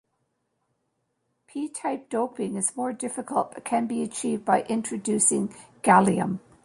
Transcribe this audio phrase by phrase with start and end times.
[1.45, 6.39] P-type doping is more difficult, but can be achieved by introducing gallium.